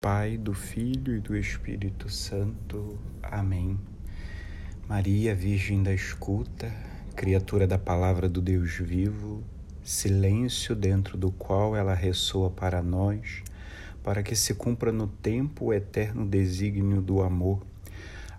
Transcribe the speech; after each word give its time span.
Pai, 0.00 0.38
do 0.38 0.54
Filho 0.54 1.16
e 1.16 1.18
do 1.18 1.36
Espírito 1.36 2.08
Santo. 2.08 2.96
Amém. 3.20 3.76
Maria, 4.88 5.34
Virgem 5.34 5.82
da 5.82 5.92
Escuta, 5.92 6.72
criatura 7.16 7.66
da 7.66 7.76
Palavra 7.76 8.28
do 8.28 8.40
Deus 8.40 8.74
vivo, 8.74 9.42
silêncio 9.82 10.76
dentro 10.76 11.18
do 11.18 11.32
qual 11.32 11.74
ela 11.74 11.94
ressoa 11.94 12.48
para 12.48 12.80
nós, 12.80 13.42
para 14.00 14.22
que 14.22 14.36
se 14.36 14.54
cumpra 14.54 14.92
no 14.92 15.08
tempo 15.08 15.64
o 15.64 15.72
eterno 15.74 16.24
desígnio 16.24 17.02
do 17.02 17.20
amor. 17.20 17.60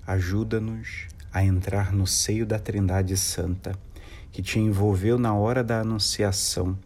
Ajuda-nos 0.08 1.08
a 1.30 1.44
entrar 1.44 1.92
no 1.92 2.08
seio 2.08 2.46
da 2.46 2.58
Trindade 2.58 3.18
Santa, 3.18 3.78
que 4.32 4.42
te 4.42 4.60
envolveu 4.60 5.20
na 5.20 5.34
hora 5.34 5.62
da 5.62 5.82
Anunciação, 5.82 6.80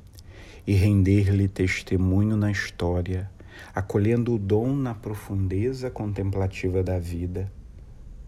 e 0.66 0.74
render-lhe 0.74 1.48
testemunho 1.48 2.36
na 2.36 2.50
história 2.50 3.30
acolhendo 3.74 4.34
o 4.34 4.40
dom 4.40 4.74
na 4.74 4.94
profundeza 4.94 5.90
contemplativa 5.90 6.84
da 6.84 6.98
vida. 6.98 7.52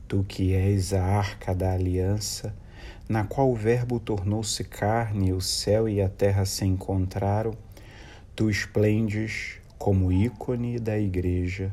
Tu 0.08 0.24
que 0.24 0.54
és 0.54 0.94
a 0.94 1.04
arca 1.04 1.54
da 1.54 1.74
aliança, 1.74 2.56
na 3.10 3.24
qual 3.24 3.52
o 3.52 3.56
Verbo 3.56 4.00
tornou-se 4.00 4.64
carne 4.64 5.30
e 5.30 5.34
o 5.34 5.42
céu 5.42 5.90
e 5.90 6.02
a 6.02 6.10
terra 6.10 6.46
se 6.46 6.66
encontraram, 6.66 7.54
tu 8.36 8.50
esplendes 8.50 9.60
como 9.78 10.12
ícone 10.12 10.80
da 10.80 10.98
Igreja, 10.98 11.72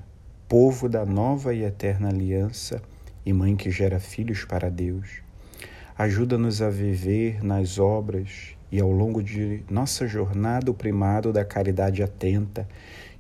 povo 0.49 0.89
da 0.89 1.07
nova 1.07 1.55
e 1.55 1.65
eterna 1.65 2.09
aliança 2.09 2.83
e 3.25 3.33
mãe 3.33 3.57
que 3.57 3.71
gera 3.71 3.99
filhos 3.99 4.45
para 4.45 4.71
Deus. 4.71 5.23
Ajuda-nos 5.97 6.61
a 6.61 6.69
viver 6.69 7.45
nas 7.45 7.79
obras 7.79 8.55
e 8.71 8.81
ao 8.81 8.91
longo 8.91 9.23
de 9.23 9.63
nossa 9.71 10.07
jornada 10.07 10.71
o 10.71 10.75
primado 10.75 11.33
da 11.33 11.45
caridade 11.45 12.03
atenta, 12.03 12.67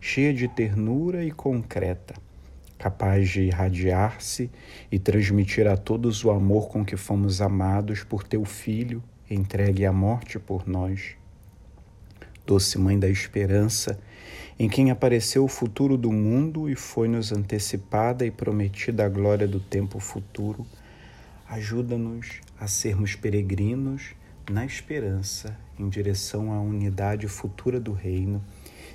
cheia 0.04 0.34
de 0.34 0.48
ternura 0.48 1.24
e 1.24 1.30
concreta, 1.30 2.16
capaz 2.76 3.28
de 3.28 3.42
irradiar-se 3.42 4.50
e 4.90 4.98
transmitir 4.98 5.68
a 5.68 5.76
todos 5.76 6.24
o 6.24 6.32
amor 6.32 6.68
com 6.68 6.84
que 6.84 6.96
fomos 6.96 7.40
amados 7.40 8.02
por 8.02 8.24
teu 8.24 8.44
Filho, 8.44 9.00
entregue 9.30 9.86
à 9.86 9.92
morte 9.92 10.40
por 10.40 10.66
nós. 10.66 11.14
Doce 12.44 12.78
Mãe 12.78 12.98
da 12.98 13.08
Esperança, 13.08 13.96
em 14.58 14.68
quem 14.68 14.90
apareceu 14.90 15.44
o 15.44 15.48
futuro 15.48 15.96
do 15.96 16.10
mundo 16.10 16.68
e 16.68 16.74
foi-nos 16.74 17.30
antecipada 17.30 18.26
e 18.26 18.30
prometida 18.32 19.06
a 19.06 19.08
glória 19.08 19.46
do 19.46 19.60
tempo 19.60 20.00
futuro, 20.00 20.66
ajuda-nos 21.48 22.40
a 22.58 22.66
sermos 22.66 23.14
peregrinos 23.14 24.16
na 24.50 24.66
esperança 24.66 25.56
em 25.78 25.88
direção 25.88 26.52
à 26.52 26.60
unidade 26.60 27.28
futura 27.28 27.78
do 27.78 27.92
Reino 27.92 28.42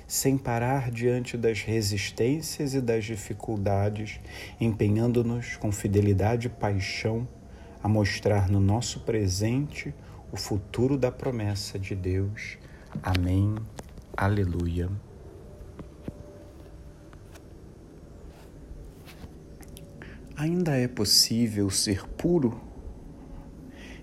sem 0.08 0.38
parar 0.38 0.90
diante 0.90 1.36
das 1.36 1.60
resistências 1.60 2.72
e 2.72 2.80
das 2.80 3.04
dificuldades, 3.04 4.18
empenhando-nos 4.58 5.56
com 5.56 5.70
fidelidade 5.70 6.46
e 6.46 6.50
paixão 6.50 7.28
a 7.82 7.88
mostrar 7.88 8.48
no 8.48 8.58
nosso 8.58 9.00
presente 9.00 9.94
o 10.32 10.36
futuro 10.36 10.96
da 10.96 11.12
promessa 11.12 11.78
de 11.78 11.94
Deus. 11.94 12.56
Amém. 13.02 13.54
Aleluia. 14.16 14.90
Ainda 20.34 20.74
é 20.74 20.88
possível 20.88 21.68
ser 21.68 22.08
puro? 22.08 22.58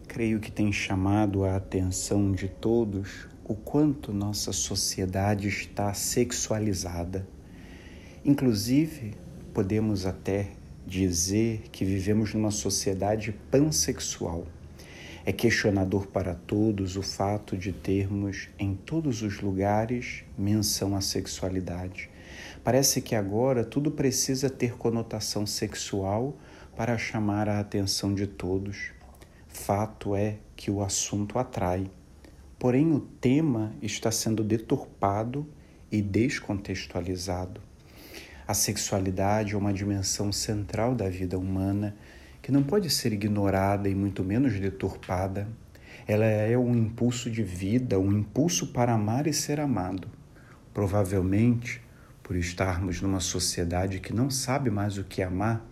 Creio 0.07 0.39
que 0.39 0.51
tem 0.51 0.71
chamado 0.71 1.43
a 1.43 1.55
atenção 1.55 2.31
de 2.31 2.47
todos 2.47 3.27
o 3.47 3.53
quanto 3.53 4.11
nossa 4.11 4.51
sociedade 4.51 5.47
está 5.47 5.93
sexualizada. 5.93 7.27
Inclusive, 8.25 9.13
podemos 9.53 10.07
até 10.07 10.47
dizer 10.83 11.65
que 11.71 11.85
vivemos 11.85 12.33
numa 12.33 12.49
sociedade 12.49 13.35
pansexual. 13.51 14.47
É 15.23 15.31
questionador 15.31 16.07
para 16.07 16.33
todos 16.33 16.97
o 16.97 17.03
fato 17.03 17.55
de 17.55 17.71
termos 17.71 18.49
em 18.57 18.73
todos 18.73 19.21
os 19.21 19.39
lugares 19.39 20.23
menção 20.35 20.95
à 20.95 21.01
sexualidade. 21.01 22.09
Parece 22.63 22.99
que 22.99 23.13
agora 23.13 23.63
tudo 23.63 23.91
precisa 23.91 24.49
ter 24.49 24.75
conotação 24.75 25.45
sexual 25.45 26.35
para 26.75 26.97
chamar 26.97 27.47
a 27.47 27.59
atenção 27.59 28.11
de 28.11 28.25
todos. 28.25 28.89
Fato 29.47 30.15
é 30.15 30.37
que 30.55 30.71
o 30.71 30.81
assunto 30.81 31.37
atrai 31.37 31.91
Porém, 32.65 32.93
o 32.93 32.99
tema 32.99 33.75
está 33.79 34.09
sendo 34.09 34.43
deturpado 34.43 35.47
e 35.91 36.01
descontextualizado. 36.01 37.61
A 38.47 38.55
sexualidade 38.55 39.53
é 39.53 39.57
uma 39.57 39.71
dimensão 39.71 40.31
central 40.31 40.95
da 40.95 41.07
vida 41.07 41.37
humana 41.37 41.95
que 42.41 42.51
não 42.51 42.63
pode 42.63 42.89
ser 42.89 43.13
ignorada 43.13 43.87
e 43.87 43.93
muito 43.93 44.23
menos 44.23 44.59
deturpada. 44.59 45.47
Ela 46.07 46.25
é 46.25 46.57
um 46.57 46.75
impulso 46.75 47.29
de 47.29 47.43
vida, 47.43 47.99
um 47.99 48.11
impulso 48.11 48.73
para 48.73 48.93
amar 48.93 49.27
e 49.27 49.33
ser 49.33 49.59
amado. 49.59 50.07
Provavelmente, 50.73 51.83
por 52.23 52.35
estarmos 52.35 52.99
numa 52.99 53.19
sociedade 53.19 53.99
que 53.99 54.11
não 54.11 54.31
sabe 54.31 54.71
mais 54.71 54.97
o 54.97 55.03
que 55.03 55.21
amar, 55.21 55.63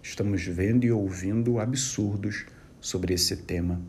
estamos 0.00 0.44
vendo 0.46 0.84
e 0.84 0.92
ouvindo 0.92 1.58
absurdos 1.58 2.46
sobre 2.80 3.14
esse 3.14 3.38
tema. 3.38 3.82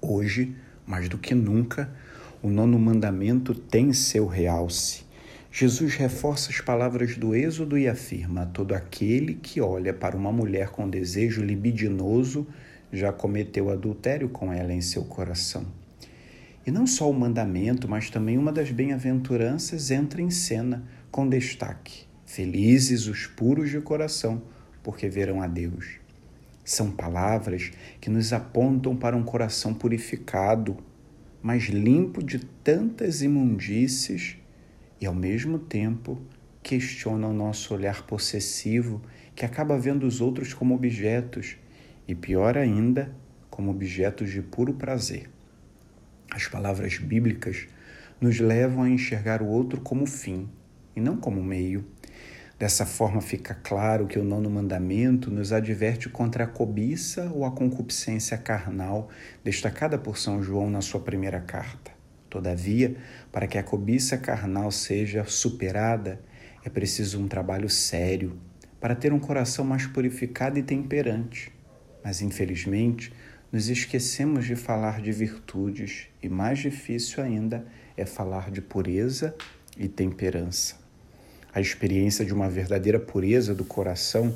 Hoje, 0.00 0.56
mais 0.86 1.08
do 1.08 1.18
que 1.18 1.34
nunca, 1.34 1.90
o 2.42 2.48
nono 2.48 2.78
mandamento 2.78 3.54
tem 3.54 3.92
seu 3.92 4.26
realce. 4.26 5.04
Jesus 5.50 5.94
reforça 5.94 6.50
as 6.50 6.60
palavras 6.60 7.16
do 7.16 7.34
Êxodo 7.34 7.76
e 7.76 7.86
afirma: 7.86 8.46
todo 8.46 8.74
aquele 8.74 9.34
que 9.34 9.60
olha 9.60 9.92
para 9.92 10.16
uma 10.16 10.32
mulher 10.32 10.70
com 10.70 10.88
desejo 10.88 11.42
libidinoso 11.42 12.46
já 12.92 13.12
cometeu 13.12 13.70
adultério 13.70 14.28
com 14.28 14.52
ela 14.52 14.72
em 14.72 14.80
seu 14.80 15.04
coração. 15.04 15.66
E 16.66 16.70
não 16.70 16.86
só 16.86 17.10
o 17.10 17.14
mandamento, 17.14 17.88
mas 17.88 18.08
também 18.08 18.38
uma 18.38 18.52
das 18.52 18.70
bem-aventuranças 18.70 19.90
entra 19.90 20.22
em 20.22 20.30
cena 20.30 20.84
com 21.10 21.28
destaque: 21.28 22.06
Felizes 22.24 23.06
os 23.06 23.26
puros 23.26 23.70
de 23.70 23.80
coração, 23.80 24.42
porque 24.82 25.08
verão 25.08 25.42
a 25.42 25.46
Deus. 25.46 26.01
São 26.64 26.90
palavras 26.90 27.72
que 28.00 28.08
nos 28.08 28.32
apontam 28.32 28.96
para 28.96 29.16
um 29.16 29.22
coração 29.22 29.74
purificado, 29.74 30.76
mas 31.42 31.64
limpo 31.64 32.22
de 32.22 32.38
tantas 32.38 33.20
imundícies 33.20 34.36
e, 35.00 35.06
ao 35.06 35.14
mesmo 35.14 35.58
tempo, 35.58 36.22
questionam 36.62 37.30
o 37.30 37.34
nosso 37.34 37.74
olhar 37.74 38.06
possessivo 38.06 39.02
que 39.34 39.44
acaba 39.44 39.76
vendo 39.76 40.06
os 40.06 40.20
outros 40.20 40.54
como 40.54 40.74
objetos 40.74 41.56
e, 42.06 42.14
pior 42.14 42.56
ainda, 42.56 43.12
como 43.50 43.70
objetos 43.70 44.30
de 44.30 44.40
puro 44.40 44.74
prazer. 44.74 45.28
As 46.30 46.46
palavras 46.46 46.96
bíblicas 46.98 47.66
nos 48.20 48.38
levam 48.38 48.84
a 48.84 48.88
enxergar 48.88 49.42
o 49.42 49.46
outro 49.46 49.80
como 49.80 50.06
fim 50.06 50.48
e 50.94 51.00
não 51.00 51.16
como 51.16 51.42
meio 51.42 51.84
Dessa 52.62 52.86
forma, 52.86 53.20
fica 53.20 53.56
claro 53.56 54.06
que 54.06 54.20
o 54.20 54.22
nono 54.22 54.48
mandamento 54.48 55.32
nos 55.32 55.52
adverte 55.52 56.08
contra 56.08 56.44
a 56.44 56.46
cobiça 56.46 57.28
ou 57.34 57.44
a 57.44 57.50
concupiscência 57.50 58.38
carnal, 58.38 59.10
destacada 59.42 59.98
por 59.98 60.16
São 60.16 60.40
João 60.40 60.70
na 60.70 60.80
sua 60.80 61.00
primeira 61.00 61.40
carta. 61.40 61.90
Todavia, 62.30 62.94
para 63.32 63.48
que 63.48 63.58
a 63.58 63.64
cobiça 63.64 64.16
carnal 64.16 64.70
seja 64.70 65.24
superada, 65.24 66.20
é 66.64 66.70
preciso 66.70 67.20
um 67.20 67.26
trabalho 67.26 67.68
sério 67.68 68.38
para 68.80 68.94
ter 68.94 69.12
um 69.12 69.18
coração 69.18 69.64
mais 69.64 69.88
purificado 69.88 70.56
e 70.56 70.62
temperante. 70.62 71.52
Mas, 72.04 72.22
infelizmente, 72.22 73.12
nos 73.50 73.68
esquecemos 73.68 74.44
de 74.44 74.54
falar 74.54 75.02
de 75.02 75.10
virtudes 75.10 76.06
e, 76.22 76.28
mais 76.28 76.60
difícil 76.60 77.24
ainda, 77.24 77.66
é 77.96 78.06
falar 78.06 78.52
de 78.52 78.62
pureza 78.62 79.34
e 79.76 79.88
temperança. 79.88 80.81
A 81.54 81.60
experiência 81.60 82.24
de 82.24 82.32
uma 82.32 82.48
verdadeira 82.48 82.98
pureza 82.98 83.54
do 83.54 83.64
coração 83.64 84.34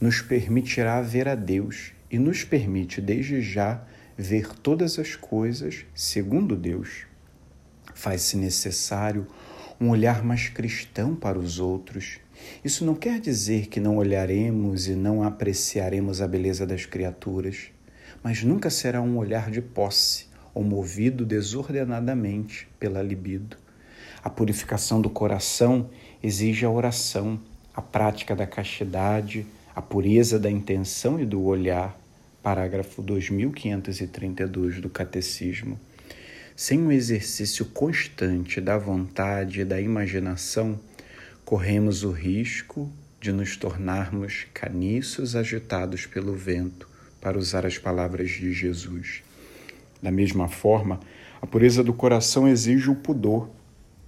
nos 0.00 0.22
permitirá 0.22 1.00
ver 1.02 1.28
a 1.28 1.34
Deus 1.34 1.92
e 2.10 2.18
nos 2.18 2.42
permite, 2.42 3.00
desde 3.00 3.42
já, 3.42 3.84
ver 4.16 4.48
todas 4.54 4.98
as 4.98 5.14
coisas 5.14 5.84
segundo 5.94 6.56
Deus. 6.56 7.06
Faz-se 7.94 8.36
necessário 8.36 9.26
um 9.80 9.90
olhar 9.90 10.24
mais 10.24 10.48
cristão 10.48 11.14
para 11.14 11.38
os 11.38 11.58
outros. 11.58 12.18
Isso 12.64 12.84
não 12.84 12.94
quer 12.94 13.20
dizer 13.20 13.66
que 13.66 13.80
não 13.80 13.96
olharemos 13.96 14.88
e 14.88 14.94
não 14.94 15.22
apreciaremos 15.22 16.20
a 16.20 16.28
beleza 16.28 16.66
das 16.66 16.86
criaturas, 16.86 17.70
mas 18.22 18.42
nunca 18.42 18.70
será 18.70 19.02
um 19.02 19.18
olhar 19.18 19.50
de 19.50 19.60
posse 19.60 20.26
ou 20.54 20.62
movido 20.62 21.26
desordenadamente 21.26 22.68
pela 22.78 23.02
libido. 23.02 23.56
A 24.22 24.30
purificação 24.30 25.00
do 25.02 25.10
coração 25.10 25.90
exige 26.24 26.64
a 26.64 26.70
oração, 26.70 27.38
a 27.74 27.82
prática 27.82 28.34
da 28.34 28.46
castidade, 28.46 29.44
a 29.76 29.82
pureza 29.82 30.38
da 30.38 30.50
intenção 30.50 31.20
e 31.20 31.26
do 31.26 31.42
olhar. 31.42 32.00
Parágrafo 32.42 33.02
2532 33.02 34.80
do 34.80 34.88
Catecismo. 34.88 35.78
Sem 36.56 36.80
o 36.80 36.86
um 36.86 36.92
exercício 36.92 37.66
constante 37.66 38.58
da 38.58 38.78
vontade 38.78 39.60
e 39.60 39.64
da 39.66 39.78
imaginação, 39.78 40.80
corremos 41.44 42.04
o 42.04 42.10
risco 42.10 42.90
de 43.20 43.30
nos 43.30 43.58
tornarmos 43.58 44.46
caniços 44.54 45.36
agitados 45.36 46.06
pelo 46.06 46.34
vento, 46.34 46.88
para 47.20 47.38
usar 47.38 47.66
as 47.66 47.76
palavras 47.76 48.30
de 48.30 48.50
Jesus. 48.50 49.22
Da 50.02 50.10
mesma 50.10 50.48
forma, 50.48 51.00
a 51.40 51.46
pureza 51.46 51.84
do 51.84 51.92
coração 51.92 52.48
exige 52.48 52.90
o 52.90 52.94
pudor, 52.94 53.50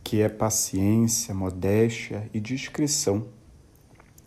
que 0.06 0.23
é 0.23 0.29
paciência, 0.29 1.35
modéstia 1.35 2.31
e 2.32 2.38
discrição. 2.38 3.26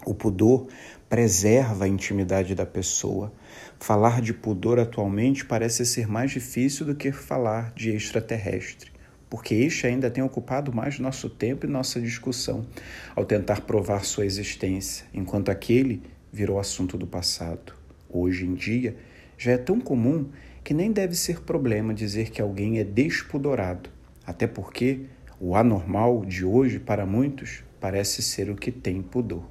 O 0.05 0.13
pudor 0.13 0.67
preserva 1.07 1.85
a 1.85 1.87
intimidade 1.87 2.53
da 2.53 2.65
pessoa. 2.65 3.31
Falar 3.79 4.21
de 4.21 4.33
pudor 4.33 4.77
atualmente 4.77 5.45
parece 5.45 5.85
ser 5.85 6.05
mais 6.05 6.31
difícil 6.31 6.85
do 6.85 6.95
que 6.95 7.13
falar 7.13 7.71
de 7.73 7.91
extraterrestre, 7.91 8.91
porque 9.29 9.55
este 9.55 9.87
ainda 9.87 10.11
tem 10.11 10.21
ocupado 10.21 10.73
mais 10.73 10.99
nosso 10.99 11.29
tempo 11.29 11.65
e 11.65 11.69
nossa 11.69 12.01
discussão 12.01 12.67
ao 13.15 13.23
tentar 13.23 13.61
provar 13.61 14.03
sua 14.03 14.25
existência, 14.25 15.05
enquanto 15.13 15.47
aquele 15.47 16.03
virou 16.29 16.59
assunto 16.59 16.97
do 16.97 17.07
passado. 17.07 17.73
Hoje 18.09 18.45
em 18.45 18.53
dia, 18.53 18.97
já 19.37 19.53
é 19.53 19.57
tão 19.57 19.79
comum 19.79 20.27
que 20.61 20.73
nem 20.73 20.91
deve 20.91 21.15
ser 21.15 21.39
problema 21.39 21.93
dizer 21.93 22.31
que 22.31 22.41
alguém 22.41 22.79
é 22.79 22.83
despudorado, 22.83 23.89
até 24.25 24.45
porque 24.45 25.05
o 25.39 25.55
anormal 25.55 26.25
de 26.25 26.43
hoje, 26.43 26.79
para 26.79 27.05
muitos, 27.05 27.63
parece 27.79 28.21
ser 28.21 28.49
o 28.49 28.55
que 28.55 28.71
tem 28.71 29.01
pudor. 29.01 29.45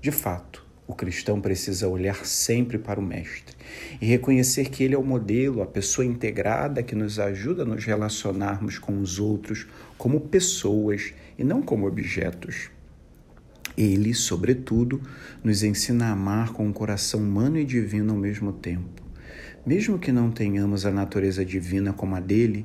De 0.00 0.12
fato, 0.12 0.64
o 0.86 0.94
cristão 0.94 1.40
precisa 1.40 1.88
olhar 1.88 2.24
sempre 2.24 2.78
para 2.78 3.00
o 3.00 3.02
Mestre 3.02 3.56
e 4.00 4.06
reconhecer 4.06 4.68
que 4.68 4.84
ele 4.84 4.94
é 4.94 4.98
o 4.98 5.02
modelo, 5.02 5.60
a 5.60 5.66
pessoa 5.66 6.04
integrada 6.04 6.82
que 6.82 6.94
nos 6.94 7.18
ajuda 7.18 7.64
a 7.64 7.66
nos 7.66 7.84
relacionarmos 7.84 8.78
com 8.78 9.00
os 9.00 9.18
outros 9.18 9.66
como 9.98 10.20
pessoas 10.20 11.12
e 11.36 11.42
não 11.42 11.60
como 11.60 11.88
objetos. 11.88 12.70
Ele, 13.76 14.14
sobretudo, 14.14 15.02
nos 15.42 15.64
ensina 15.64 16.06
a 16.06 16.12
amar 16.12 16.52
com 16.52 16.64
um 16.64 16.72
coração 16.72 17.20
humano 17.20 17.58
e 17.58 17.64
divino 17.64 18.14
ao 18.14 18.18
mesmo 18.18 18.52
tempo. 18.52 19.02
Mesmo 19.66 19.98
que 19.98 20.12
não 20.12 20.30
tenhamos 20.30 20.86
a 20.86 20.92
natureza 20.92 21.44
divina 21.44 21.92
como 21.92 22.14
a 22.14 22.20
dele, 22.20 22.64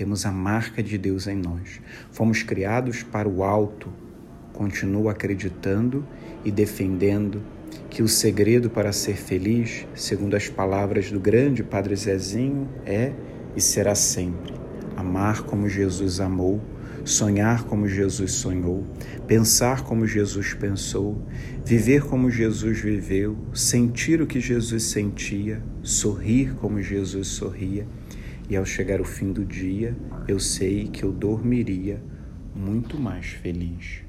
temos 0.00 0.24
a 0.24 0.32
marca 0.32 0.82
de 0.82 0.96
Deus 0.96 1.26
em 1.26 1.36
nós. 1.36 1.78
Fomos 2.10 2.42
criados 2.42 3.02
para 3.02 3.28
o 3.28 3.44
alto. 3.44 3.92
Continuo 4.50 5.10
acreditando 5.10 6.06
e 6.42 6.50
defendendo 6.50 7.42
que 7.90 8.02
o 8.02 8.08
segredo 8.08 8.70
para 8.70 8.92
ser 8.92 9.16
feliz, 9.16 9.86
segundo 9.94 10.34
as 10.34 10.48
palavras 10.48 11.10
do 11.10 11.20
grande 11.20 11.62
Padre 11.62 11.94
Zezinho, 11.96 12.66
é 12.86 13.12
e 13.54 13.60
será 13.60 13.94
sempre 13.94 14.54
amar 14.96 15.42
como 15.42 15.68
Jesus 15.68 16.18
amou 16.18 16.62
sonhar 17.04 17.64
como 17.64 17.88
Jesus 17.88 18.32
sonhou, 18.32 18.84
pensar 19.26 19.82
como 19.82 20.06
Jesus 20.06 20.54
pensou, 20.54 21.20
viver 21.64 22.04
como 22.04 22.30
Jesus 22.30 22.78
viveu, 22.80 23.36
sentir 23.54 24.20
o 24.20 24.26
que 24.26 24.40
Jesus 24.40 24.84
sentia, 24.84 25.62
sorrir 25.82 26.54
como 26.56 26.82
Jesus 26.82 27.28
sorria, 27.28 27.86
e 28.50 28.56
ao 28.56 28.66
chegar 28.66 29.00
o 29.00 29.04
fim 29.04 29.32
do 29.32 29.44
dia, 29.44 29.96
eu 30.28 30.38
sei 30.38 30.88
que 30.88 31.04
eu 31.04 31.12
dormiria 31.12 32.02
muito 32.54 32.98
mais 32.98 33.26
feliz. 33.26 34.02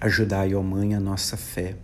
Ajudai, 0.00 0.54
ó 0.54 0.62
Mãe, 0.62 0.94
a 0.94 1.00
nossa 1.00 1.36
fé 1.36 1.76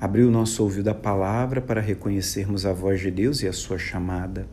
Abriu 0.00 0.28
o 0.28 0.30
nosso 0.30 0.62
ouvido 0.62 0.88
à 0.88 0.94
palavra 0.94 1.60
para 1.60 1.78
reconhecermos 1.78 2.64
a 2.64 2.72
voz 2.72 3.00
de 3.02 3.10
Deus 3.10 3.42
e 3.42 3.46
a 3.46 3.52
sua 3.52 3.76
chamada. 3.76 4.46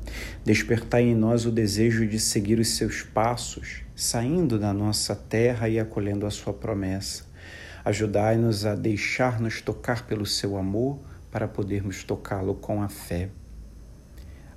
Despertai 0.44 1.04
em 1.04 1.16
nós 1.16 1.46
o 1.46 1.52
desejo 1.52 2.06
de 2.06 2.20
seguir 2.20 2.60
os 2.60 2.72
seus 2.72 3.02
passos, 3.02 3.84
saindo 3.96 4.60
da 4.60 4.74
nossa 4.74 5.16
terra 5.16 5.70
e 5.70 5.80
acolhendo 5.80 6.26
a 6.26 6.30
sua 6.30 6.52
promessa. 6.52 7.24
Ajudai-nos 7.86 8.66
a 8.66 8.76
deixar-nos 8.76 9.62
tocar 9.62 10.06
pelo 10.06 10.26
seu 10.26 10.58
amor 10.58 11.00
para 11.32 11.48
podermos 11.48 12.04
tocá-lo 12.04 12.56
com 12.56 12.82
a 12.82 12.90
fé. 12.90 13.30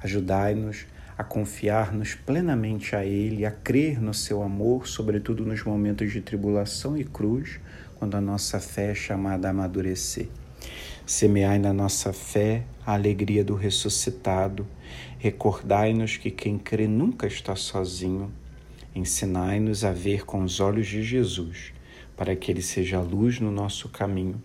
Ajudai-nos 0.03 0.87
a 1.17 1.23
confiar-nos 1.23 2.15
plenamente 2.15 2.97
a 2.97 3.05
Ele, 3.05 3.45
a 3.45 3.51
crer 3.51 4.01
no 4.01 4.15
seu 4.15 4.43
amor, 4.43 4.89
sobretudo 4.89 5.45
nos 5.45 5.63
momentos 5.63 6.13
de 6.13 6.23
tribulação 6.23 6.97
e 6.97 7.05
cruz, 7.05 7.61
quando 7.97 8.17
a 8.17 8.21
nossa 8.21 8.59
fé 8.59 8.93
é 8.93 8.95
chamada 8.95 9.49
a 9.49 9.51
amadurecer. 9.51 10.29
Semeai 11.05 11.59
na 11.59 11.73
nossa 11.73 12.13
fé 12.13 12.63
a 12.87 12.95
alegria 12.95 13.45
do 13.45 13.55
ressuscitado. 13.55 14.67
Recordai-nos 15.19 16.17
que 16.17 16.31
quem 16.31 16.57
crê 16.57 16.89
nunca 16.89 17.27
está 17.27 17.55
sozinho. 17.55 18.33
Ensinai-nos 18.95 19.85
a 19.85 19.93
ver 19.93 20.25
com 20.25 20.43
os 20.43 20.61
olhos 20.61 20.87
de 20.87 21.03
Jesus, 21.03 21.75
para 22.17 22.35
que 22.35 22.51
ele 22.51 22.63
seja 22.63 23.01
luz 23.01 23.39
no 23.39 23.51
nosso 23.51 23.89
caminho 23.91 24.41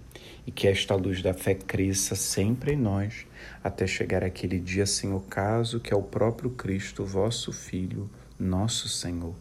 e 0.46 0.52
que 0.52 0.68
esta 0.68 0.96
luz 0.96 1.22
da 1.22 1.34
fé 1.34 1.56
cresça 1.56 2.16
sempre 2.16 2.74
em 2.74 2.78
nós, 2.78 3.26
até 3.64 3.88
chegar 3.88 4.24
aquele 4.24 4.60
dia 4.60 4.86
sem 4.86 5.12
ocaso 5.14 5.80
que 5.80 5.94
é 5.94 5.98
o 5.98 6.04
próprio 6.04 6.50
Cristo, 6.52 7.04
vosso 7.04 7.52
Filho, 7.52 8.10
nosso 8.40 8.88
Senhor. 8.88 9.36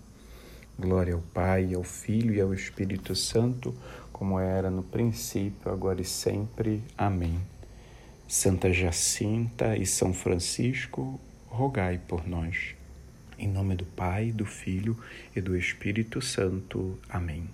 Glória 0.79 1.15
ao 1.15 1.21
Pai, 1.21 1.75
ao 1.75 1.85
Filho 1.85 2.35
e 2.35 2.41
ao 2.41 2.53
Espírito 2.53 3.15
Santo 3.15 3.75
como 4.15 4.39
era 4.39 4.71
no 4.71 4.85
princípio, 4.85 5.73
agora 5.73 6.01
e 6.01 6.05
sempre. 6.05 6.81
Amém. 6.97 7.41
Santa 8.29 8.73
Jacinta 8.73 9.77
e 9.77 9.85
São 9.85 10.15
Francisco, 10.15 11.21
rogai 11.49 11.99
por 11.99 12.27
nós. 12.27 12.77
Em 13.37 13.49
nome 13.49 13.75
do 13.75 13.85
Pai, 13.85 14.31
do 14.31 14.47
Filho 14.47 14.97
e 15.35 15.41
do 15.41 15.57
Espírito 15.57 16.23
Santo. 16.23 16.97
Amém. 17.09 17.51